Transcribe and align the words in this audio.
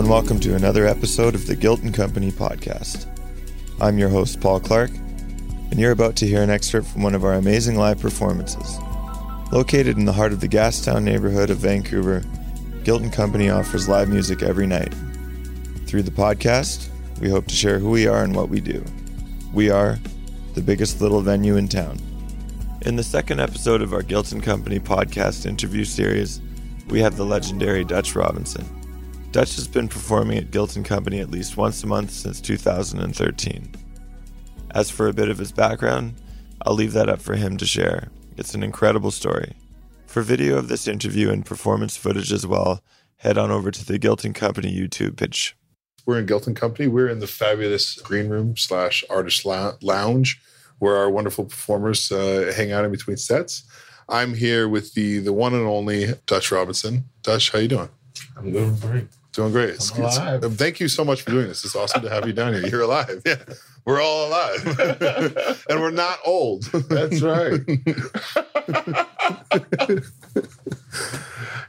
and 0.00 0.08
welcome 0.08 0.40
to 0.40 0.54
another 0.54 0.86
episode 0.86 1.34
of 1.34 1.46
the 1.46 1.54
Guilt 1.54 1.82
and 1.82 1.92
Company 1.92 2.30
podcast. 2.30 3.04
I'm 3.82 3.98
your 3.98 4.08
host, 4.08 4.40
Paul 4.40 4.58
Clark, 4.58 4.90
and 4.90 5.78
you're 5.78 5.92
about 5.92 6.16
to 6.16 6.26
hear 6.26 6.42
an 6.42 6.48
excerpt 6.48 6.86
from 6.88 7.02
one 7.02 7.14
of 7.14 7.22
our 7.22 7.34
amazing 7.34 7.76
live 7.76 8.00
performances. 8.00 8.78
Located 9.52 9.98
in 9.98 10.06
the 10.06 10.12
heart 10.14 10.32
of 10.32 10.40
the 10.40 10.48
Gastown 10.48 11.02
neighborhood 11.02 11.50
of 11.50 11.58
Vancouver, 11.58 12.24
Guilt 12.82 13.02
and 13.02 13.12
Company 13.12 13.50
offers 13.50 13.90
live 13.90 14.08
music 14.08 14.42
every 14.42 14.66
night. 14.66 14.94
Through 15.84 16.04
the 16.04 16.10
podcast, 16.10 16.88
we 17.20 17.28
hope 17.28 17.46
to 17.48 17.54
share 17.54 17.78
who 17.78 17.90
we 17.90 18.06
are 18.06 18.24
and 18.24 18.34
what 18.34 18.48
we 18.48 18.62
do. 18.62 18.82
We 19.52 19.68
are 19.68 19.98
the 20.54 20.62
biggest 20.62 21.02
little 21.02 21.20
venue 21.20 21.56
in 21.56 21.68
town. 21.68 21.98
In 22.86 22.96
the 22.96 23.02
second 23.02 23.38
episode 23.38 23.82
of 23.82 23.92
our 23.92 24.02
Guilt 24.02 24.32
and 24.32 24.42
Company 24.42 24.80
podcast 24.80 25.44
interview 25.44 25.84
series, 25.84 26.40
we 26.88 27.00
have 27.00 27.18
the 27.18 27.26
legendary 27.26 27.84
Dutch 27.84 28.16
Robinson. 28.16 28.79
Dutch 29.32 29.54
has 29.54 29.68
been 29.68 29.86
performing 29.86 30.38
at 30.38 30.50
Guilt 30.50 30.74
and 30.74 30.84
Company 30.84 31.20
at 31.20 31.30
least 31.30 31.56
once 31.56 31.84
a 31.84 31.86
month 31.86 32.10
since 32.10 32.40
2013. 32.40 33.72
As 34.72 34.90
for 34.90 35.06
a 35.06 35.12
bit 35.12 35.28
of 35.28 35.38
his 35.38 35.52
background, 35.52 36.14
I'll 36.62 36.74
leave 36.74 36.94
that 36.94 37.08
up 37.08 37.20
for 37.20 37.36
him 37.36 37.56
to 37.58 37.66
share. 37.66 38.08
It's 38.36 38.54
an 38.54 38.64
incredible 38.64 39.12
story. 39.12 39.54
For 40.06 40.22
video 40.22 40.58
of 40.58 40.66
this 40.66 40.88
interview 40.88 41.30
and 41.30 41.46
performance 41.46 41.96
footage 41.96 42.32
as 42.32 42.44
well, 42.44 42.82
head 43.18 43.38
on 43.38 43.52
over 43.52 43.70
to 43.70 43.84
the 43.84 43.98
Guilt 43.98 44.24
and 44.24 44.34
Company 44.34 44.76
YouTube 44.76 45.16
page. 45.16 45.56
We're 46.06 46.18
in 46.18 46.26
Guilt 46.26 46.48
and 46.48 46.56
Company. 46.56 46.88
We're 46.88 47.08
in 47.08 47.20
the 47.20 47.28
fabulous 47.28 48.00
green 48.00 48.28
room 48.28 48.56
slash 48.56 49.04
artist 49.08 49.44
lounge 49.44 50.42
where 50.80 50.96
our 50.96 51.08
wonderful 51.08 51.44
performers 51.44 52.10
uh, 52.10 52.52
hang 52.56 52.72
out 52.72 52.84
in 52.84 52.90
between 52.90 53.16
sets. 53.16 53.62
I'm 54.08 54.34
here 54.34 54.68
with 54.68 54.94
the 54.94 55.20
the 55.20 55.32
one 55.32 55.54
and 55.54 55.66
only 55.66 56.14
Dutch 56.26 56.50
Robinson. 56.50 57.04
Dutch, 57.22 57.52
how 57.52 57.60
you 57.60 57.68
doing? 57.68 57.90
I'm 58.36 58.50
doing 58.50 58.74
great. 58.76 59.06
Doing 59.32 59.52
great. 59.52 59.70
It's. 59.70 59.96
It's, 59.96 60.18
thank 60.56 60.80
you 60.80 60.88
so 60.88 61.04
much 61.04 61.22
for 61.22 61.30
doing 61.30 61.46
this. 61.46 61.64
It's 61.64 61.76
awesome 61.76 62.02
to 62.02 62.10
have 62.10 62.26
you 62.26 62.32
down 62.32 62.54
here. 62.54 62.66
You're 62.66 62.82
alive. 62.82 63.22
Yeah. 63.26 63.36
We're 63.84 64.02
all 64.02 64.28
alive. 64.28 64.66
and 65.70 65.80
we're 65.80 65.90
not 65.90 66.18
old. 66.24 66.64
That's 66.64 67.22
right. 67.22 67.52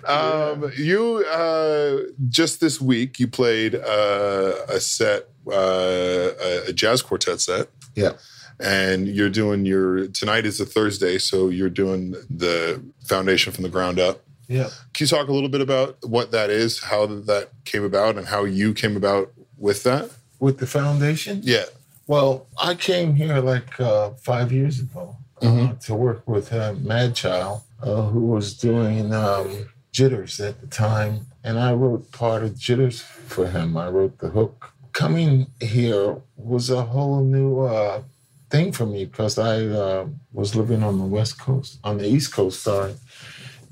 um, 0.06 0.72
you 0.76 1.23
uh, 1.31 1.98
just 2.30 2.59
this 2.59 2.81
week 2.81 3.20
you 3.20 3.28
played 3.28 3.75
uh, 3.75 4.56
a 4.68 4.81
set, 4.81 5.30
uh, 5.48 6.31
a 6.68 6.73
jazz 6.73 7.02
quartet 7.02 7.40
set. 7.40 7.70
Yeah 7.96 8.14
and 8.62 9.08
you're 9.08 9.30
doing 9.30 9.66
your 9.66 10.08
tonight 10.08 10.46
is 10.46 10.59
a 10.59 10.66
Thursday, 10.66 11.18
so 11.18 11.50
you're 11.50 11.70
doing 11.70 12.12
the 12.30 12.81
foundation 13.06 13.52
from 13.52 13.64
the 13.64 13.70
ground 13.70 14.00
up. 14.00 14.22
Yeah. 14.52 14.69
Can 14.94 15.05
you 15.05 15.07
talk 15.07 15.30
a 15.30 15.31
little 15.31 15.49
bit 15.49 15.61
about 15.61 15.97
what 16.03 16.31
that 16.31 16.49
is, 16.49 16.83
how 16.83 17.05
that 17.05 17.52
came 17.63 17.85
about, 17.85 18.17
and 18.17 18.27
how 18.27 18.44
you 18.44 18.73
came 18.73 18.97
about 18.97 19.31
with 19.57 19.83
that? 19.83 20.11
With 20.39 20.57
the 20.59 20.67
foundation? 20.67 21.39
Yeah. 21.44 21.66
Well, 22.05 22.47
I 22.61 22.75
came 22.75 23.16
here 23.16 23.39
like 23.39 23.79
uh, 23.79 24.09
five 24.11 24.52
years 24.52 24.79
ago 24.81 25.16
uh, 25.41 25.45
mm-hmm. 25.45 25.77
to 25.77 25.95
work 25.95 26.27
with 26.27 26.52
uh, 26.52 26.73
Madchild, 26.73 27.61
uh, 27.81 28.02
who 28.07 28.25
was 28.25 28.53
doing 28.53 29.13
um, 29.13 29.69
Jitters 29.94 30.41
at 30.41 30.59
the 30.59 30.67
time, 30.67 31.27
and 31.45 31.57
I 31.57 31.72
wrote 31.72 32.11
part 32.11 32.44
of 32.44 32.57
Jitters 32.57 33.02
for 33.02 33.47
him. 33.47 33.77
I 33.77 33.88
wrote 33.88 34.17
the 34.17 34.29
hook. 34.29 34.73
Coming 34.91 35.47
here 35.61 36.17
was 36.35 36.69
a 36.69 36.83
whole 36.83 37.23
new 37.23 37.61
uh, 37.61 38.02
thing 38.49 38.73
for 38.73 38.85
me 38.85 39.05
because 39.05 39.38
I 39.38 39.66
uh, 39.66 40.07
was 40.33 40.57
living 40.57 40.83
on 40.83 40.97
the 40.97 41.05
West 41.05 41.39
Coast, 41.39 41.79
on 41.85 41.99
the 41.99 42.07
East 42.07 42.33
Coast, 42.33 42.61
sorry. 42.61 42.95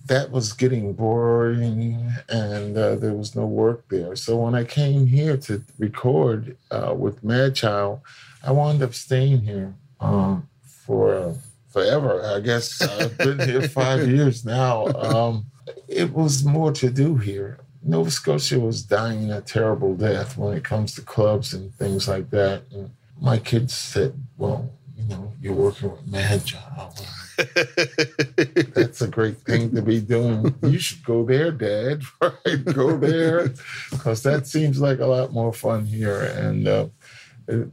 That 0.10 0.32
was 0.32 0.54
getting 0.54 0.94
boring 0.94 2.12
and 2.30 2.76
uh, 2.76 2.96
there 2.96 3.14
was 3.14 3.36
no 3.36 3.46
work 3.46 3.88
there. 3.90 4.16
So 4.16 4.38
when 4.38 4.56
I 4.56 4.64
came 4.64 5.06
here 5.06 5.38
to 5.38 5.64
record 5.78 6.58
uh, 6.72 6.96
with 6.98 7.24
Madchild, 7.24 8.02
I 8.44 8.52
wound 8.52 8.82
up 8.82 8.96
staying 8.96 9.42
here 9.42 9.76
um, 10.00 10.50
for 10.66 11.36
forever. 11.70 12.24
I 12.26 12.40
guess 12.40 12.82
I've 12.82 13.18
been 13.20 13.40
here 13.40 13.70
five 13.70 14.10
years 14.10 14.44
now. 14.44 14.88
Um, 14.88 15.46
it 15.88 16.12
was 16.12 16.44
more 16.44 16.72
to 16.74 16.90
do 16.90 17.18
here. 17.18 17.60
Nova 17.84 18.10
Scotia 18.10 18.60
was 18.60 18.82
dying 18.84 19.32
a 19.32 19.42
terrible 19.42 19.94
death 19.96 20.38
when 20.38 20.58
it 20.58 20.64
comes 20.64 20.96
to 20.96 21.02
clubs 21.02 21.54
and 21.54 21.72
things 21.76 22.08
like 22.08 22.32
that. 22.32 22.64
And 22.72 22.90
my 23.22 23.38
kids 23.38 23.76
said, 23.76 24.14
well, 24.38 24.70
you 24.98 25.04
know, 25.04 25.32
you're 25.40 25.54
working 25.54 25.92
with 25.92 26.12
Madchild. 26.12 27.06
That's 28.76 29.02
a 29.02 29.08
great 29.08 29.38
thing 29.38 29.74
to 29.76 29.82
be 29.82 30.02
doing. 30.02 30.54
You 30.62 30.80
should 30.80 31.04
go 31.04 31.24
there, 31.24 31.52
Dad. 31.52 32.04
Right? 32.22 32.66
Go 32.66 32.98
there. 32.98 33.54
Because 33.92 34.24
that 34.24 34.46
seems 34.46 34.82
like 34.82 35.00
a 35.00 35.06
lot 35.06 35.32
more 35.32 35.54
fun 35.54 35.86
here 35.86 36.22
and 36.22 36.68
uh, 36.68 36.88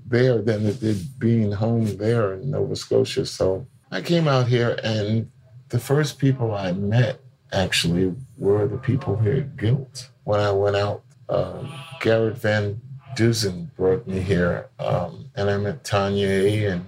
there 0.06 0.41
than 0.41 0.66
it 0.66 0.81
did 0.81 1.19
being 1.19 1.53
home 1.53 1.97
there 1.97 2.34
in 2.34 2.50
Nova 2.50 2.77
Scotia. 2.77 3.27
So 3.27 3.66
I 3.91 4.03
came 4.03 4.28
out 4.28 4.47
here, 4.47 4.78
and 4.82 5.31
the 5.69 5.78
first 5.78 6.19
people 6.19 6.54
I 6.54 6.72
met 6.72 7.21
actually 7.53 8.15
were 8.38 8.66
the 8.66 8.78
people 8.78 9.16
here 9.16 9.37
at 9.37 9.56
Guilt. 9.56 10.10
When 10.25 10.41
I 10.41 10.53
went 10.53 10.77
out, 10.77 11.03
uh, 11.28 11.65
Garrett 12.00 12.38
Van 12.38 12.81
Dusen 13.16 13.71
brought 13.77 14.06
me 14.06 14.21
here, 14.21 14.69
um, 14.78 15.31
and 15.34 15.50
I 15.50 15.56
met 15.56 15.84
Tanya 15.84 16.72
and 16.72 16.84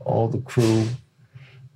all 0.00 0.28
the 0.28 0.40
crew. 0.40 0.86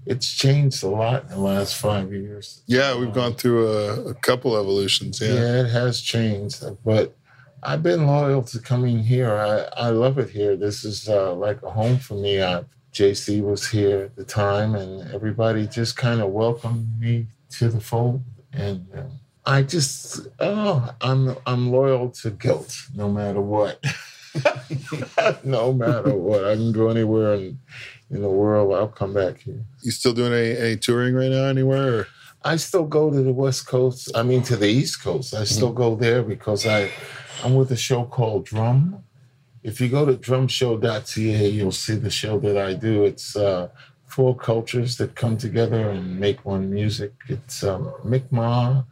It's 0.06 0.32
changed 0.32 0.82
a 0.82 0.88
lot 0.88 1.22
in 1.24 1.28
the 1.30 1.38
last 1.38 1.76
five 1.76 2.12
years. 2.12 2.62
Yeah, 2.66 2.96
we've 2.98 3.12
gone 3.12 3.34
through 3.34 3.68
a, 3.68 4.10
a 4.10 4.14
couple 4.14 4.56
evolutions. 4.56 5.20
Yeah. 5.20 5.34
yeah, 5.34 5.60
it 5.62 5.70
has 5.70 6.00
changed, 6.00 6.62
but 6.84 7.16
I've 7.62 7.82
been 7.82 8.06
loyal 8.06 8.42
to 8.42 8.58
coming 8.58 8.98
here. 8.98 9.32
I, 9.32 9.86
I 9.86 9.88
love 9.88 10.18
it 10.18 10.28
here. 10.28 10.56
This 10.56 10.84
is 10.84 11.08
uh, 11.08 11.32
like 11.34 11.62
a 11.62 11.70
home 11.70 11.98
for 11.98 12.14
me. 12.14 12.42
I, 12.42 12.64
JC 12.92 13.42
was 13.42 13.68
here 13.68 14.00
at 14.00 14.16
the 14.16 14.24
time, 14.24 14.74
and 14.74 15.10
everybody 15.12 15.66
just 15.66 15.96
kind 15.96 16.20
of 16.20 16.30
welcomed 16.30 17.00
me 17.00 17.26
to 17.50 17.68
the 17.68 17.80
fold. 17.80 18.22
And 18.52 18.86
uh, 18.94 19.02
I 19.46 19.62
just, 19.62 20.28
oh, 20.38 20.94
I'm 21.00 21.36
I'm 21.46 21.72
loyal 21.72 22.10
to 22.10 22.30
Guilt 22.30 22.76
no 22.94 23.10
matter 23.10 23.40
what. 23.40 23.84
no 25.44 25.72
matter 25.72 26.14
what, 26.14 26.44
I 26.44 26.54
can 26.54 26.72
go 26.72 26.88
anywhere 26.88 27.34
and 27.34 27.58
in 28.14 28.22
the 28.22 28.28
world, 28.28 28.74
I'll 28.74 28.88
come 28.88 29.12
back 29.12 29.40
here. 29.40 29.64
You 29.82 29.90
still 29.90 30.12
doing 30.12 30.32
any, 30.32 30.56
any 30.56 30.76
touring 30.76 31.14
right 31.14 31.30
now 31.30 31.44
anywhere? 31.44 31.98
Or? 31.98 32.06
I 32.44 32.56
still 32.56 32.84
go 32.84 33.10
to 33.10 33.22
the 33.22 33.32
West 33.32 33.66
Coast. 33.66 34.10
I 34.14 34.22
mean, 34.22 34.42
to 34.44 34.56
the 34.56 34.68
East 34.68 35.02
Coast. 35.02 35.34
I 35.34 35.44
still 35.44 35.68
mm-hmm. 35.68 35.78
go 35.78 35.94
there 35.96 36.22
because 36.22 36.66
I, 36.66 36.90
I'm 37.42 37.54
with 37.54 37.72
a 37.72 37.76
show 37.76 38.04
called 38.04 38.44
Drum. 38.46 39.02
If 39.62 39.80
you 39.80 39.88
go 39.88 40.04
to 40.04 40.14
drumshow.ca, 40.14 41.48
you'll 41.48 41.72
see 41.72 41.96
the 41.96 42.10
show 42.10 42.38
that 42.40 42.58
I 42.58 42.74
do. 42.74 43.04
It's 43.04 43.34
uh, 43.34 43.68
four 44.06 44.36
cultures 44.36 44.96
that 44.98 45.16
come 45.16 45.36
together 45.36 45.88
and 45.90 46.20
make 46.20 46.44
one 46.44 46.70
music. 46.70 47.14
It's 47.28 47.64
um, 47.64 47.92
Mi'kmaq, 48.04 48.84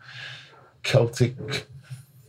Celtic, 0.82 1.66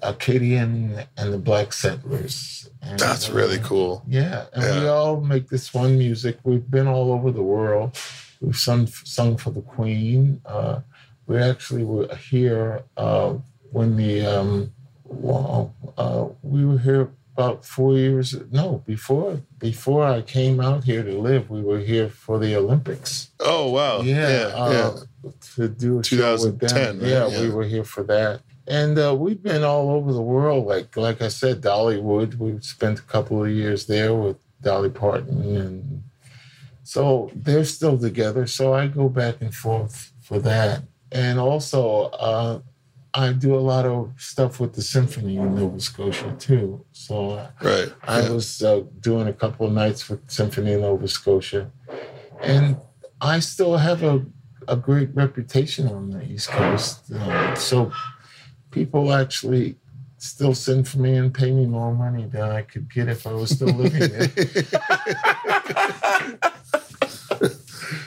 Acadian, 0.04 1.04
and 1.18 1.34
the 1.34 1.38
Black 1.38 1.74
Settlers. 1.74 2.70
And, 2.82 3.00
That's 3.00 3.30
really 3.30 3.60
uh, 3.60 3.64
cool. 3.64 4.04
Yeah, 4.08 4.46
and 4.54 4.64
yeah. 4.64 4.80
we 4.82 4.88
all 4.88 5.22
make 5.22 5.50
this 5.50 5.74
one 5.74 5.98
music. 5.98 6.38
We've 6.44 6.70
been 6.70 6.88
all 6.88 7.12
over 7.12 7.32
the 7.32 7.44
world. 7.44 7.98
We've 8.42 8.58
sung 8.58 8.88
sung 8.88 9.38
for 9.38 9.52
the 9.52 9.62
Queen. 9.62 10.42
Uh, 10.46 10.82
we 11.28 11.38
actually 11.38 11.84
were 11.84 12.14
here 12.16 12.84
uh, 12.98 13.36
when 13.72 13.96
the 13.96 14.26
um, 14.26 14.72
well, 15.06 15.74
uh, 15.98 16.28
we 16.42 16.66
were 16.66 16.80
here 16.80 17.10
about 17.36 17.66
four 17.66 17.98
years. 17.98 18.36
No, 18.52 18.84
before 18.86 19.42
before 19.60 20.06
I 20.06 20.22
came 20.22 20.60
out 20.60 20.84
here 20.84 21.04
to 21.04 21.18
live, 21.18 21.50
we 21.50 21.62
were 21.62 21.80
here 21.80 22.10
for 22.10 22.40
the 22.40 22.56
Olympics. 22.56 23.32
Oh 23.40 23.70
wow! 23.70 24.02
Yeah, 24.02 24.30
yeah. 24.30 24.46
Uh, 24.56 24.98
yeah. 25.24 25.32
to 25.56 25.70
do 25.70 26.00
a 26.00 26.04
2010. 26.04 27.00
Right? 27.00 27.08
Yeah, 27.08 27.28
yeah, 27.28 27.42
we 27.42 27.50
were 27.50 27.64
here 27.64 27.84
for 27.84 28.04
that. 28.04 28.42
And 28.68 28.98
uh, 28.98 29.16
we've 29.18 29.42
been 29.42 29.64
all 29.64 29.90
over 29.90 30.14
the 30.14 30.22
world. 30.22 30.66
Like 30.66 30.96
like 30.96 31.22
I 31.22 31.28
said, 31.28 31.62
Dollywood. 31.62 32.36
We've 32.36 32.64
spent 32.64 33.00
a 33.00 33.04
couple 33.04 33.44
of 33.44 33.52
years 33.52 33.88
there 33.88 34.14
with 34.14 34.38
Dolly 34.62 34.90
Parton, 34.90 35.56
and 35.58 36.04
so 36.84 37.30
they're 37.36 37.66
still 37.66 37.98
together. 37.98 38.48
So 38.48 38.74
I 38.74 38.88
go 38.88 39.10
back 39.10 39.42
and 39.42 39.54
forth 39.54 40.14
for 40.22 40.40
that. 40.40 40.84
And 41.12 41.40
also, 41.40 42.06
uh, 42.06 42.60
I 43.14 43.34
do 43.34 43.54
a 43.54 43.60
lot 43.60 43.86
of 43.86 44.14
stuff 44.18 44.60
with 44.60 44.74
the 44.74 44.82
symphony 44.82 45.38
in 45.38 45.56
Nova 45.56 45.80
Scotia 45.80 46.34
too. 46.40 46.86
So 46.94 47.46
right. 47.62 47.94
I 48.04 48.22
yeah. 48.22 48.30
was 48.30 48.64
uh, 48.64 48.84
doing 49.02 49.28
a 49.28 49.34
couple 49.34 49.68
of 49.68 49.74
nights 49.74 50.10
with 50.10 50.22
Symphony 50.32 50.72
in 50.72 50.82
Nova 50.82 51.08
Scotia, 51.08 51.70
and 52.42 52.78
I 53.20 53.40
still 53.40 53.78
have 53.78 54.04
a 54.04 54.26
a 54.68 54.76
great 54.76 55.10
reputation 55.14 55.88
on 55.88 56.10
the 56.10 56.24
East 56.24 56.50
Coast. 56.50 57.12
Uh, 57.12 57.56
so 57.56 57.92
people 58.74 59.14
actually 59.14 59.76
still 60.18 60.56
send 60.56 60.88
for 60.88 61.00
me 61.00 61.16
and 61.18 61.34
pay 61.34 61.52
me 61.52 61.66
more 61.66 61.94
money 61.94 62.26
than 62.26 62.44
I 62.44 62.62
could 62.62 62.92
get 62.92 63.10
if 63.10 63.28
I 63.28 63.34
was 63.34 63.52
still 63.52 63.68
living 63.68 64.00
there. 64.00 64.28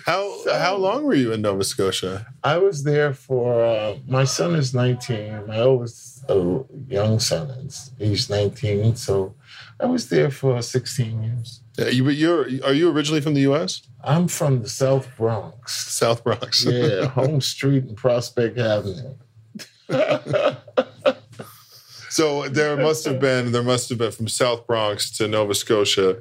how 0.05 0.37
so, 0.45 0.59
how 0.59 0.77
long 0.77 1.05
were 1.05 1.15
you 1.15 1.33
in 1.33 1.43
Nova 1.43 1.63
Scotia? 1.65 2.27
I 2.43 2.59
was 2.59 2.85
there 2.85 3.13
for 3.13 3.65
uh, 3.65 3.97
my 4.09 4.25
son 4.25 4.55
is 4.55 4.75
19. 4.75 5.47
My 5.47 5.59
oldest 5.61 6.17
a 6.29 6.65
young 6.89 7.19
son. 7.19 7.51
and 7.51 7.73
He's 7.99 8.29
19, 8.31 8.97
so 8.97 9.35
I 9.81 9.87
was 9.87 10.09
there 10.09 10.31
for 10.31 10.61
16 10.61 11.23
years. 11.23 11.61
Yeah, 11.79 11.89
you, 11.89 12.05
but 12.05 12.15
you're 12.15 12.47
are 12.65 12.73
you 12.73 12.91
originally 12.91 13.21
from 13.21 13.35
the 13.35 13.43
U.S. 13.43 13.83
I'm 14.03 14.29
from 14.29 14.63
the 14.63 14.69
South 14.69 15.09
Bronx. 15.17 15.93
South 15.93 16.25
Bronx? 16.25 16.65
Yeah, 16.65 17.07
Home 17.21 17.41
Street 17.41 17.85
and 17.85 17.97
Prospect 17.97 18.59
Avenue. 18.59 19.15
So 22.11 22.49
there 22.49 22.77
must 22.77 23.05
have 23.05 23.21
been 23.21 23.53
there 23.53 23.63
must 23.63 23.89
have 23.89 23.99
been 23.99 24.11
from 24.13 24.29
South 24.29 24.67
Bronx 24.67 25.11
to 25.19 25.29
Nova 25.29 25.55
Scotia 25.55 26.19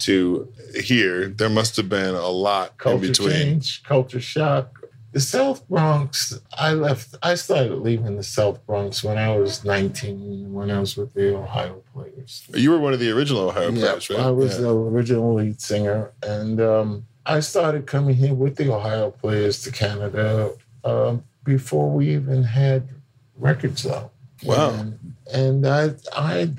to 0.00 0.52
here. 0.82 1.28
There 1.28 1.50
must 1.50 1.76
have 1.76 1.88
been 1.88 2.14
a 2.14 2.28
lot 2.28 2.78
culture 2.78 3.04
in 3.04 3.10
between. 3.12 3.30
change, 3.30 3.82
culture 3.84 4.20
shock. 4.20 4.78
The 5.12 5.20
South 5.20 5.68
Bronx, 5.68 6.40
I 6.56 6.72
left, 6.72 7.16
I 7.22 7.34
started 7.34 7.74
leaving 7.74 8.16
the 8.16 8.22
South 8.22 8.64
Bronx 8.66 9.04
when 9.04 9.18
I 9.18 9.36
was 9.36 9.62
19, 9.62 10.50
when 10.54 10.70
I 10.70 10.80
was 10.80 10.96
with 10.96 11.12
the 11.12 11.36
Ohio 11.36 11.82
Players. 11.92 12.42
You 12.54 12.70
were 12.70 12.78
one 12.78 12.94
of 12.94 12.98
the 13.00 13.10
original 13.10 13.50
Ohio 13.50 13.72
Yeah, 13.72 13.80
players, 13.90 14.08
right? 14.08 14.20
I 14.20 14.30
was 14.30 14.54
Yeah. 14.54 14.62
the 14.62 14.70
original 14.74 15.34
lead 15.34 15.60
singer. 15.60 16.12
And 16.22 16.62
um, 16.62 17.06
I 17.26 17.40
started 17.40 17.86
coming 17.86 18.14
here 18.14 18.32
with 18.32 18.56
the 18.56 18.72
Ohio 18.72 19.10
Players 19.10 19.60
to 19.64 19.70
Canada 19.70 20.54
um, 20.82 21.22
before 21.44 21.90
we 21.90 22.08
even 22.14 22.42
had 22.42 22.88
records 23.36 23.82
though. 23.82 24.10
Wow. 24.44 24.70
And, 24.70 25.14
and 25.32 25.66
I, 25.66 25.90
I 26.14 26.50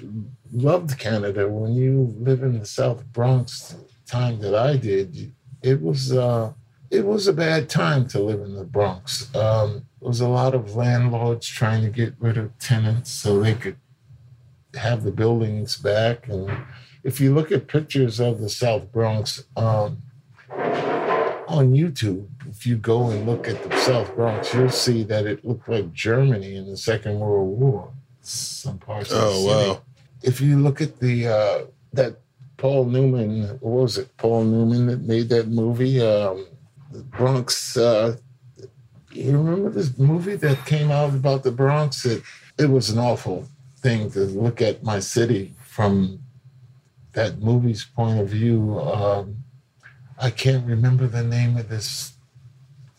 loved 0.54 0.98
Canada. 0.98 1.48
When 1.50 1.74
you 1.74 2.16
live 2.20 2.44
in 2.44 2.60
the 2.60 2.66
South 2.66 3.06
Bronx, 3.12 3.76
time 4.06 4.40
that 4.40 4.56
I 4.56 4.78
did, 4.78 5.34
it 5.62 5.82
was 5.82 6.12
uh, 6.12 6.54
it 6.92 7.06
was 7.06 7.28
a 7.28 7.34
bad 7.34 7.70
time 7.70 8.08
to 8.10 8.20
live 8.20 8.42
in 8.42 8.56
the 8.56 8.64
Bronx. 8.64 9.34
Um, 9.36 9.86
there 10.00 10.10
was 10.10 10.22
a 10.22 10.28
lot 10.28 10.54
of 10.54 10.76
landlords 10.76 11.48
trying 11.48 11.82
to 11.82 11.90
get 11.90 12.14
rid 12.20 12.38
of 12.38 12.58
tenants 12.60 13.12
so 13.12 13.40
they 13.40 13.56
could 13.56 13.78
have 14.76 15.04
the 15.04 15.12
buildings 15.12 15.78
back. 15.78 16.28
And 16.28 16.52
if 17.04 17.20
you 17.20 17.34
look 17.34 17.52
at 17.52 17.68
pictures 17.68 18.20
of 18.20 18.40
the 18.40 18.50
South 18.50 18.92
Bronx 18.92 19.44
um, 19.56 20.02
on 21.48 21.74
YouTube, 21.74 22.28
if 22.50 22.66
you 22.66 22.78
go 22.78 23.10
and 23.10 23.26
look 23.26 23.48
at 23.48 23.62
the 23.64 23.78
South 23.78 24.16
Bronx, 24.16 24.54
you'll 24.54 24.70
see 24.70 25.04
that 25.04 25.26
it 25.26 25.44
looked 25.46 25.68
like 25.68 25.92
Germany 25.94 26.56
in 26.56 26.70
the 26.70 26.78
Second 26.78 27.20
World 27.20 27.60
War. 27.60 27.92
Some 28.22 28.78
parts 28.78 29.12
of 29.12 29.18
the 29.18 29.24
Oh 29.26 29.46
wow! 29.46 29.82
if 30.22 30.40
you 30.40 30.58
look 30.58 30.82
at 30.82 31.00
the 31.00 31.28
uh, 31.28 31.66
that 31.94 32.18
Paul 32.58 32.86
Newman, 32.86 33.48
what 33.60 33.82
was 33.84 33.98
it? 33.98 34.16
Paul 34.18 34.46
Newman 34.46 34.88
that 34.88 35.02
made 35.02 35.30
that 35.30 35.50
movie, 35.50 36.02
um, 36.02 36.48
the 36.92 37.04
Bronx. 37.04 37.76
Uh, 37.76 38.16
you 39.12 39.38
remember 39.38 39.70
this 39.70 39.98
movie 39.98 40.36
that 40.38 40.66
came 40.66 40.90
out 40.90 41.10
about 41.10 41.44
the 41.44 41.52
Bronx? 41.52 42.06
It 42.06 42.24
it 42.58 42.68
was 42.68 42.90
an 42.90 43.00
awful 43.00 43.48
thing 43.78 44.10
to 44.12 44.20
look 44.22 44.62
at 44.62 44.84
my 44.84 45.00
city 45.00 45.54
from 45.66 46.20
that 47.14 47.40
movie's 47.40 47.84
point 47.84 48.20
of 48.20 48.30
view. 48.30 48.80
Um, 48.80 49.44
I 50.20 50.30
can't 50.30 50.66
remember 50.66 51.08
the 51.08 51.24
name 51.24 51.58
of 51.58 51.70
this 51.70 52.14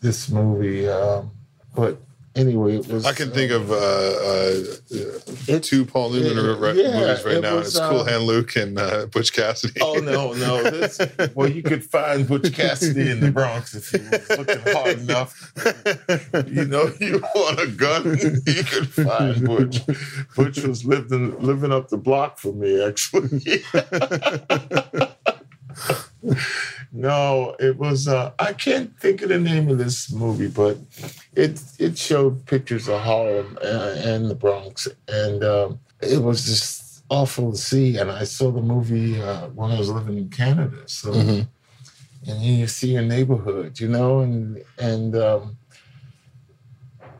this 0.01 0.29
movie, 0.29 0.87
um, 0.87 1.31
but 1.75 1.97
anyway, 2.35 2.77
it 2.77 2.87
was. 2.87 3.05
I 3.05 3.13
can 3.13 3.31
think 3.31 3.51
of 3.51 3.71
uh, 3.71 3.75
uh, 3.75 4.63
It- 5.47 5.63
two 5.63 5.85
Paul 5.85 6.11
Newman 6.11 6.35
yeah, 6.35 6.55
re- 6.59 6.83
yeah, 6.83 6.99
movies 6.99 7.25
right 7.25 7.35
it 7.35 7.41
now. 7.41 7.55
was, 7.55 7.67
it's 7.69 7.79
Cool 7.79 8.01
uh, 8.01 8.05
Hand 8.05 8.23
Luke 8.23 8.55
and 8.57 8.77
uh, 8.77 9.05
Butch 9.07 9.31
Cassidy. 9.33 9.79
Oh 9.81 9.95
no, 9.95 10.33
no! 10.33 10.61
This, 10.69 10.99
well, 11.33 11.49
you 11.49 11.63
could 11.63 11.83
find 11.83 12.27
Butch 12.27 12.53
Cassidy 12.53 13.09
in 13.09 13.21
the 13.21 13.31
Bronx 13.31 13.73
if 13.73 13.91
you 13.93 13.99
were 14.11 14.43
looking 14.43 14.73
hard 14.73 14.99
enough. 14.99 15.53
You 16.47 16.65
know, 16.65 16.91
you 16.99 17.23
want 17.33 17.59
a 17.61 17.67
gun, 17.67 18.03
you 18.45 18.63
could 18.63 18.89
find 18.89 19.43
Butch. 19.45 19.79
Butch 20.35 20.59
was 20.59 20.85
living 20.85 21.39
living 21.39 21.71
up 21.71 21.87
the 21.89 21.97
block 21.97 22.37
from 22.37 22.59
me, 22.59 22.83
actually. 22.85 23.63
no, 26.95 27.55
it 27.59 27.77
was. 27.77 28.07
Uh, 28.07 28.31
I 28.39 28.53
can't 28.53 28.97
think 28.99 29.21
of 29.21 29.29
the 29.29 29.39
name 29.39 29.69
of 29.69 29.77
this 29.77 30.11
movie, 30.11 30.47
but 30.47 30.77
it 31.35 31.61
it 31.77 31.97
showed 31.97 32.45
pictures 32.45 32.87
of 32.87 33.01
Harlem 33.01 33.57
uh, 33.61 33.95
and 33.97 34.29
the 34.29 34.35
Bronx, 34.35 34.87
and 35.07 35.43
um, 35.43 35.79
it 36.01 36.21
was 36.21 36.45
just 36.45 37.03
awful 37.09 37.51
to 37.51 37.57
see. 37.57 37.97
And 37.97 38.09
I 38.09 38.23
saw 38.23 38.51
the 38.51 38.61
movie 38.61 39.21
uh, 39.21 39.49
when 39.49 39.71
I 39.71 39.77
was 39.77 39.89
living 39.89 40.17
in 40.17 40.29
Canada, 40.29 40.83
so 40.87 41.11
Mhm. 41.11 41.47
and 42.27 42.41
then 42.41 42.41
you 42.41 42.67
see 42.67 42.93
your 42.93 43.03
neighborhood, 43.03 43.79
you 43.79 43.89
know, 43.89 44.19
and 44.21 44.63
and 44.79 45.15
um, 45.15 45.57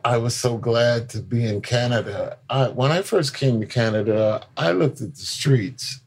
I 0.04 0.16
was 0.18 0.34
so 0.34 0.56
glad 0.56 1.08
to 1.10 1.20
be 1.20 1.44
in 1.44 1.60
Canada. 1.60 2.38
I, 2.48 2.68
when 2.68 2.92
I 2.92 3.02
first 3.02 3.34
came 3.36 3.60
to 3.60 3.66
Canada, 3.66 4.46
I 4.56 4.70
looked 4.72 5.00
at 5.00 5.14
the 5.16 5.20
streets. 5.38 6.00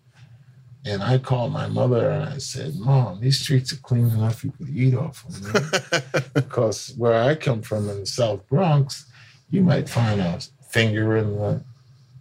And 0.85 1.03
I 1.03 1.17
called 1.17 1.51
my 1.51 1.67
mother 1.67 2.09
and 2.09 2.23
I 2.23 2.37
said, 2.37 2.75
Mom, 2.75 3.19
these 3.19 3.39
streets 3.39 3.73
are 3.73 3.77
clean 3.77 4.07
enough 4.09 4.43
you 4.45 4.51
could 4.51 4.69
eat 4.69 4.95
off 4.95 5.25
of. 5.27 5.41
them. 5.43 6.23
because 6.33 6.93
where 6.97 7.21
I 7.21 7.35
come 7.35 7.61
from 7.61 7.89
in 7.89 7.99
the 8.01 8.05
South 8.05 8.47
Bronx, 8.47 9.05
you 9.49 9.61
might 9.61 9.89
find 9.89 10.21
a 10.21 10.39
finger 10.69 11.17
in 11.17 11.35
the 11.35 11.63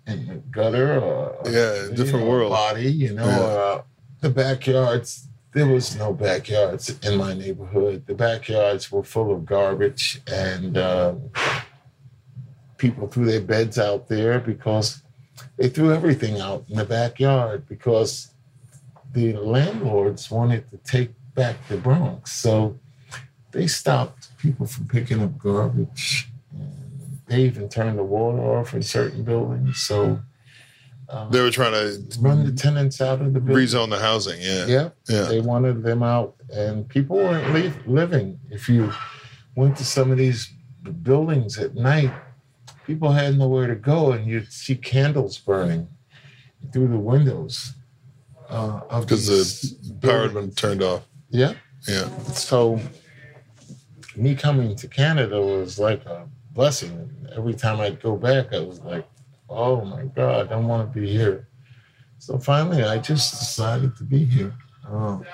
in 0.07 0.27
the 0.27 0.35
gutter 0.51 0.99
or 1.01 1.37
Yeah, 1.45 1.85
you 1.85 1.95
different 1.95 2.25
know, 2.25 2.31
world. 2.31 2.51
body. 2.51 2.91
You 2.91 3.15
know, 3.15 3.27
Yeah. 3.27 3.39
uh, 3.41 3.83
the 4.21 4.31
backyards. 4.31 5.27
There 5.53 5.67
was 5.67 5.97
no 5.97 6.13
backyards 6.13 6.91
in 7.07 7.17
my 7.17 7.35
neighborhood. 7.35 8.05
The 8.07 8.15
backyards 8.15 8.91
were 8.93 9.03
full 9.05 9.33
of 9.33 9.47
garbage, 9.47 10.21
and 10.27 10.77
um, 10.77 11.31
people 12.77 13.09
threw 13.09 13.25
their 13.25 13.41
beds 13.41 13.79
out 13.79 14.09
there 14.09 14.39
because 14.41 15.03
they 15.57 15.69
threw 15.69 15.93
everything 15.93 16.41
out 16.41 16.65
in 16.69 16.77
the 16.77 16.85
backyard 16.85 17.67
because 17.69 18.31
the 19.13 19.33
landlords 19.35 20.31
wanted 20.31 20.71
to 20.71 20.77
take 20.79 21.11
back 21.35 21.57
the 21.69 21.77
Bronx. 21.77 22.33
So 22.33 22.79
they 23.53 23.67
stopped 23.67 24.37
people 24.39 24.67
from 24.67 24.87
picking 24.89 25.23
up 25.23 25.39
garbage. 25.39 26.29
And 26.53 27.21
they 27.27 27.43
even 27.43 27.69
turned 27.69 27.99
the 27.99 28.05
water 28.05 28.59
off 28.59 28.75
in 28.75 28.83
certain 28.83 29.25
buildings. 29.25 29.79
So 29.79 30.21
uh, 31.09 31.29
they 31.31 31.41
were 31.41 31.51
trying 31.51 31.73
to 31.73 32.19
run 32.21 32.45
the 32.45 32.53
tenants 32.53 33.01
out 33.01 33.21
of 33.21 33.33
the 33.33 33.41
building. 33.41 33.65
rezone 33.67 33.91
the 33.91 33.99
housing. 33.99 34.41
Yeah, 34.41 34.67
Yeah, 34.67 34.89
yeah. 35.09 35.23
they 35.23 35.41
wanted 35.41 35.83
them 35.83 36.03
out, 36.03 36.37
and 36.53 36.87
people 36.87 37.17
weren't 37.17 37.55
leave, 37.55 37.87
living. 37.87 38.39
If 38.51 38.69
you 38.69 38.93
went 39.55 39.77
to 39.79 39.85
some 39.85 40.11
of 40.11 40.19
these 40.19 40.53
buildings 41.03 41.59
at 41.59 41.75
night, 41.75 42.13
people 42.87 43.13
had 43.13 43.39
nowhere 43.39 43.67
to 43.69 43.75
go, 43.75 44.13
and 44.13 44.27
you'd 44.27 44.53
see 44.53 44.75
candles 44.77 45.39
burning 45.39 45.89
through 46.73 46.89
the 46.89 46.99
windows. 46.99 47.73
Uh, 48.49 48.81
of 48.91 49.07
because 49.07 49.27
the 50.01 50.07
power 50.09 50.23
had 50.23 50.35
been 50.35 50.51
turned 50.53 50.83
off. 50.83 51.03
Yeah. 51.31 51.55
Yeah, 51.87 52.09
So 52.33 52.81
me 54.17 54.35
coming 54.35 54.75
to 54.77 54.89
Canada 54.89 55.41
was 55.41 55.79
like 55.79 56.05
a 56.07 56.27
blessing. 56.53 57.09
Every 57.37 57.55
time 57.55 57.81
I'd 57.81 58.03
go 58.03 58.17
back, 58.17 58.53
I 58.53 58.59
was 58.61 58.81
like, 58.81 59.07
oh 59.49 59.85
my 59.85 60.05
God, 60.07 60.47
I 60.47 60.49
don't 60.51 60.67
want 60.67 60.93
to 60.93 61.01
be 61.01 61.09
here. 61.11 61.49
So 62.19 62.39
finally, 62.39 62.83
I 62.83 62.99
just 62.99 63.39
decided 63.39 63.97
to 63.97 64.05
be 64.05 64.25
here 64.25 64.53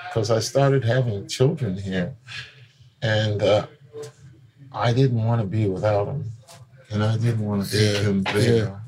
because 0.07 0.29
I 0.29 0.39
started 0.39 0.83
having 0.83 1.27
children 1.27 1.77
here. 1.77 2.15
And 3.01 3.41
uh, 3.41 3.65
I 4.71 4.93
didn't 4.93 5.23
want 5.23 5.41
to 5.41 5.47
be 5.47 5.67
without 5.67 6.05
them. 6.05 6.31
And 6.91 7.03
I 7.03 7.17
didn't 7.17 7.43
want 7.43 7.65
to 7.65 7.71
take 7.71 7.95
Yeah, 7.95 8.01
them 8.03 8.23
there. 8.23 8.65
yeah. 8.65 8.79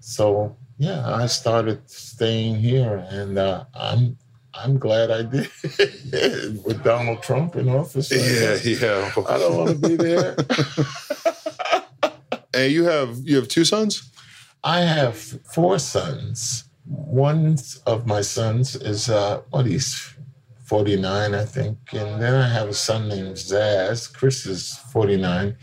So 0.00 0.56
yeah, 0.78 1.14
I 1.14 1.26
started 1.26 1.88
staying 1.90 2.56
here, 2.56 3.06
and 3.10 3.38
uh, 3.38 3.64
I'm 3.74 4.16
I'm 4.54 4.78
glad 4.78 5.10
I 5.10 5.22
did 5.22 5.50
with 6.64 6.82
Donald 6.82 7.22
Trump 7.22 7.56
in 7.56 7.68
office. 7.68 8.10
yeah, 8.10 8.56
now. 8.56 9.12
yeah. 9.16 9.24
I 9.28 9.38
don't 9.38 9.56
want 9.56 9.70
to 9.70 9.88
be 9.88 9.96
there. 9.96 10.36
And 12.54 12.72
you 12.72 12.84
have 12.84 13.18
you 13.24 13.36
have 13.36 13.46
two 13.46 13.64
sons. 13.64 14.10
I 14.64 14.80
have 14.80 15.16
four 15.16 15.78
sons. 15.78 16.64
One 16.86 17.56
of 17.86 18.06
my 18.06 18.22
sons 18.22 18.74
is 18.74 19.08
uh, 19.10 19.42
what 19.50 19.66
he's 19.66 20.14
49, 20.64 21.34
I 21.34 21.44
think, 21.44 21.78
and 21.92 22.20
then 22.20 22.34
I 22.34 22.48
have 22.48 22.68
a 22.68 22.74
son 22.74 23.08
named 23.08 23.36
Zaz. 23.36 24.12
Chris 24.12 24.44
is 24.46 24.76
49. 24.92 25.56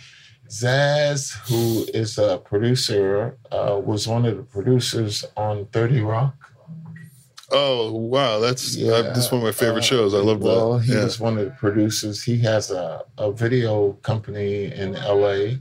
Zaz, 0.49 1.31
who 1.49 1.85
is 1.93 2.17
a 2.17 2.37
producer, 2.37 3.37
uh, 3.51 3.79
was 3.83 4.07
one 4.07 4.25
of 4.25 4.37
the 4.37 4.43
producers 4.43 5.25
on 5.35 5.65
30 5.67 6.01
Rock. 6.01 6.35
Oh 7.51 7.91
wow, 7.93 8.39
that's 8.39 8.75
uh, 8.75 9.03
that's 9.13 9.31
one 9.31 9.39
of 9.41 9.45
my 9.45 9.51
favorite 9.51 9.79
uh, 9.79 9.81
shows. 9.81 10.13
I 10.15 10.17
love 10.17 10.41
Well, 10.41 10.79
that. 10.79 10.85
he 10.85 10.93
Yeah. 10.93 11.03
was 11.03 11.19
one 11.19 11.37
of 11.37 11.45
the 11.45 11.51
producers. 11.51 12.23
He 12.23 12.39
has 12.39 12.71
a, 12.71 13.03
a 13.19 13.31
video 13.31 13.93
company 14.01 14.65
in 14.73 14.93
LA. 14.93 15.57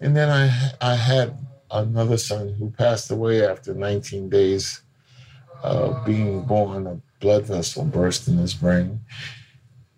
And 0.00 0.16
then 0.16 0.30
I 0.30 0.46
I 0.80 0.94
had 0.94 1.36
another 1.70 2.16
son 2.16 2.54
who 2.58 2.70
passed 2.70 3.10
away 3.10 3.46
after 3.46 3.74
19 3.74 4.30
days 4.30 4.82
of 5.62 6.04
being 6.06 6.42
born. 6.42 6.86
A 6.86 7.00
blood 7.20 7.44
vessel 7.44 7.84
burst 7.84 8.26
in 8.28 8.38
his 8.38 8.54
brain. 8.54 9.00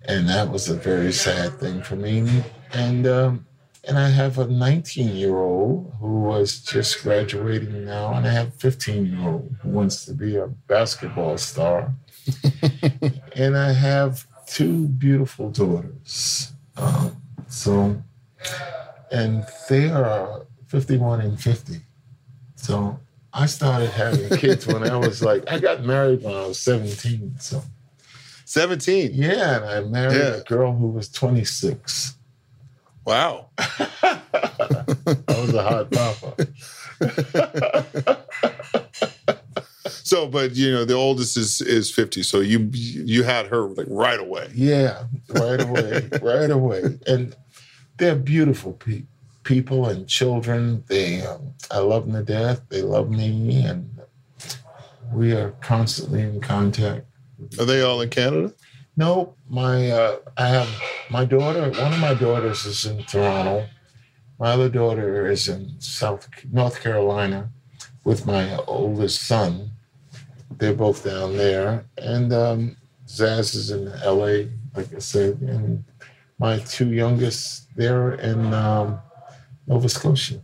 And 0.06 0.28
that 0.28 0.50
was 0.50 0.68
a 0.68 0.74
very 0.74 1.12
sad 1.12 1.60
thing 1.60 1.82
for 1.82 1.94
me. 1.94 2.42
And 2.72 3.06
um, 3.06 3.46
And 3.84 3.98
I 3.98 4.08
have 4.10 4.38
a 4.38 4.46
19 4.46 5.16
year 5.16 5.36
old 5.36 5.92
who 5.98 6.20
was 6.20 6.60
just 6.60 7.02
graduating 7.02 7.84
now, 7.84 8.12
and 8.14 8.26
I 8.26 8.30
have 8.30 8.48
a 8.48 8.52
15 8.52 9.06
year 9.06 9.28
old 9.28 9.56
who 9.60 9.70
wants 9.70 10.04
to 10.06 10.14
be 10.14 10.36
a 10.36 10.46
basketball 10.46 11.36
star. 11.38 11.92
and 13.36 13.56
I 13.56 13.72
have 13.72 14.24
two 14.46 14.86
beautiful 14.86 15.50
daughters. 15.50 16.52
Um, 16.76 17.16
so, 17.48 18.00
and 19.10 19.44
they 19.68 19.90
are 19.90 20.46
51 20.68 21.20
and 21.22 21.40
50. 21.40 21.80
So 22.54 23.00
I 23.32 23.46
started 23.46 23.90
having 23.90 24.28
kids 24.38 24.64
when 24.66 24.88
I 24.88 24.96
was 24.96 25.22
like, 25.22 25.42
I 25.50 25.58
got 25.58 25.82
married 25.84 26.22
when 26.22 26.34
I 26.34 26.46
was 26.46 26.60
17. 26.60 27.34
So, 27.40 27.62
17. 28.44 29.10
yeah, 29.12 29.56
and 29.56 29.64
I 29.64 29.80
married 29.80 30.16
Yeah. 30.18 30.36
a 30.36 30.42
girl 30.44 30.72
who 30.72 30.86
was 30.88 31.08
26. 31.08 32.14
Wow. 33.04 33.48
that 33.58 35.24
was 35.28 35.54
a 35.54 35.62
hot 35.62 35.90
papa. 35.90 36.36
So, 40.12 40.26
but 40.26 40.54
you 40.54 40.70
know, 40.70 40.84
the 40.84 40.94
oldest 40.94 41.36
is 41.36 41.60
is 41.62 41.90
50. 41.90 42.22
So 42.22 42.40
you 42.40 42.68
you 42.72 43.22
had 43.22 43.46
her 43.46 43.62
like 43.62 43.86
right 43.88 44.20
away. 44.20 44.50
Yeah, 44.54 45.04
right 45.30 45.60
away, 45.60 46.10
right 46.20 46.50
away. 46.50 46.98
And 47.06 47.34
they're 47.96 48.16
beautiful 48.16 48.74
pe- 48.74 49.04
people 49.44 49.88
and 49.88 50.06
children. 50.08 50.84
They, 50.86 51.22
um, 51.22 51.54
I 51.70 51.78
love 51.78 52.04
them 52.04 52.14
to 52.14 52.22
death. 52.30 52.60
They 52.68 52.82
love 52.82 53.10
me, 53.10 53.64
and 53.64 53.88
we 55.12 55.32
are 55.32 55.52
constantly 55.62 56.22
in 56.22 56.40
contact. 56.40 57.06
Are 57.58 57.64
they 57.64 57.82
all 57.82 58.00
in 58.00 58.10
Canada? 58.10 58.52
No, 58.96 59.34
my 59.48 59.90
uh, 59.90 60.16
I 60.36 60.48
have 60.48 60.68
my 61.12 61.24
daughter. 61.26 61.70
One 61.70 61.92
of 61.92 62.00
my 62.00 62.14
daughters 62.14 62.64
is 62.64 62.86
in 62.86 63.04
Toronto. 63.04 63.66
My 64.38 64.52
other 64.52 64.68
daughter 64.70 65.30
is 65.30 65.48
in 65.48 65.76
South 65.78 66.28
North 66.50 66.80
Carolina 66.82 67.50
with 68.04 68.26
my 68.26 68.56
oldest 68.66 69.22
son. 69.26 69.70
They're 70.58 70.74
both 70.74 71.04
down 71.04 71.36
there, 71.36 71.84
and 71.98 72.32
um, 72.32 72.76
Zaz 73.06 73.54
is 73.54 73.70
in 73.70 73.88
L.A. 74.02 74.48
Like 74.74 74.94
I 74.94 74.98
said, 74.98 75.40
and 75.42 75.84
my 76.38 76.58
two 76.60 76.92
youngest 76.92 77.68
they're 77.76 78.14
in 78.14 78.52
um, 78.54 78.98
Nova 79.66 79.88
Scotia. 79.88 80.40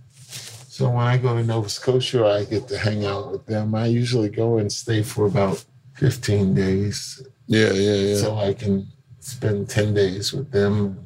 So 0.68 0.90
when 0.90 1.06
I 1.06 1.16
go 1.18 1.34
to 1.36 1.42
Nova 1.42 1.68
Scotia, 1.68 2.24
I 2.26 2.44
get 2.44 2.68
to 2.68 2.78
hang 2.78 3.04
out 3.04 3.32
with 3.32 3.46
them. 3.46 3.74
I 3.74 3.86
usually 3.86 4.28
go 4.28 4.58
and 4.58 4.70
stay 4.70 5.02
for 5.02 5.26
about 5.26 5.64
15 5.94 6.54
days 6.54 7.20
Yeah, 7.46 7.72
yeah, 7.72 7.94
yeah. 7.94 8.16
so 8.16 8.36
I 8.36 8.54
can 8.54 8.86
spend 9.20 9.68
10 9.68 9.94
days 9.94 10.32
with 10.32 10.50
them, 10.50 10.98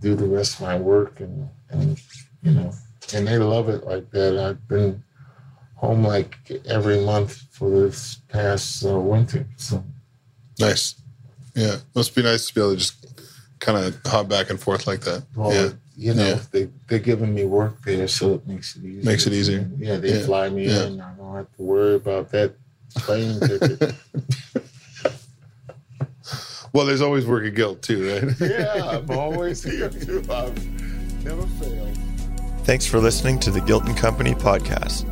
do 0.00 0.14
the 0.14 0.26
rest 0.26 0.56
of 0.56 0.62
my 0.62 0.76
work, 0.78 1.20
and, 1.20 1.48
and 1.70 2.00
you 2.42 2.52
know, 2.52 2.72
and 3.14 3.26
they 3.26 3.38
love 3.38 3.68
it 3.68 3.84
like 3.84 4.10
that. 4.10 4.38
I've 4.38 4.66
been 4.68 5.02
home 5.74 6.04
like 6.04 6.36
every 6.66 7.00
month 7.04 7.42
for 7.50 7.70
this 7.70 8.16
past 8.28 8.84
uh, 8.84 8.98
winter. 8.98 9.46
So, 9.56 9.84
nice. 10.58 10.94
Yeah. 11.54 11.76
Must 11.94 12.14
be 12.14 12.22
nice 12.22 12.48
to 12.48 12.54
be 12.54 12.60
able 12.60 12.72
to 12.72 12.76
just 12.76 13.06
kind 13.60 13.78
of 13.78 13.98
hop 14.06 14.28
back 14.28 14.50
and 14.50 14.60
forth 14.60 14.86
like 14.86 15.00
that. 15.02 15.24
well, 15.34 15.52
yeah. 15.52 15.70
you 15.96 16.14
know, 16.14 16.26
Yeah. 16.28 16.40
they, 16.50 16.68
they're 16.88 16.98
giving 16.98 17.34
me 17.34 17.44
work 17.44 17.82
there, 17.84 18.06
so 18.08 18.34
it 18.34 18.46
makes 18.46 18.76
it 18.76 18.84
easier. 18.84 19.02
Makes 19.04 19.26
it 19.26 19.32
easier. 19.32 19.70
Yeah, 19.78 19.96
they 19.96 20.18
Yeah. 20.18 20.26
fly 20.26 20.48
me 20.50 20.66
in. 20.66 21.00
I 21.00 21.12
don't 21.14 21.34
have 21.34 21.50
to 21.56 21.62
worry 21.62 21.94
about 21.94 22.30
that 22.32 22.54
plane 22.96 23.40
ticket. 23.40 23.94
Well, 26.76 26.84
there's 26.84 27.00
always 27.00 27.24
work 27.24 27.46
at 27.46 27.54
Guilt 27.54 27.80
too, 27.80 28.06
right? 28.06 28.40
yeah, 28.50 28.98
I'm 28.98 29.10
always 29.10 29.62
here 29.62 29.88
too. 29.88 30.22
I've 30.28 31.24
never 31.24 31.46
failed. 31.46 31.96
Thanks 32.64 32.84
for 32.84 32.98
listening 32.98 33.38
to 33.40 33.50
the 33.50 33.62
Guilt 33.62 33.86
and 33.86 33.96
Company 33.96 34.34
podcast. 34.34 35.06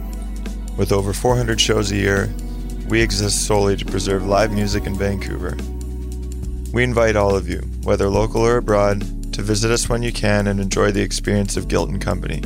With 0.77 0.93
over 0.93 1.15
400 1.15 1.59
shows 1.59 1.91
a 1.91 1.97
year, 1.97 2.31
we 2.91 3.01
exist 3.01 3.47
solely 3.47 3.79
to 3.79 3.85
preserve 3.87 4.27
live 4.27 4.53
music 4.53 4.85
in 4.85 4.95
Vancouver. 4.95 5.57
We 6.75 6.85
invite 6.85 7.17
all 7.17 7.35
of 7.35 7.49
you, 7.49 7.61
whether 7.83 8.11
local 8.11 8.43
or 8.43 8.59
abroad, 8.59 9.33
to 9.33 9.41
visit 9.41 9.71
us 9.71 9.89
when 9.89 10.03
you 10.03 10.13
can 10.13 10.49
and 10.49 10.61
enjoy 10.61 10.91
the 10.91 11.01
experience 11.01 11.57
of 11.57 11.69
Guilt 11.69 11.89
and 11.89 11.99
Company. 11.99 12.43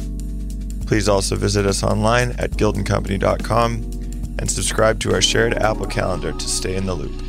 Please 0.86 1.08
also 1.08 1.34
visit 1.34 1.66
us 1.66 1.82
online 1.82 2.36
at 2.38 2.52
guiltandcompany.com 2.52 3.72
and 4.38 4.48
subscribe 4.48 5.00
to 5.00 5.12
our 5.12 5.20
shared 5.20 5.54
Apple 5.54 5.86
calendar 5.86 6.30
to 6.30 6.48
stay 6.48 6.76
in 6.76 6.86
the 6.86 6.94
loop. 6.94 7.27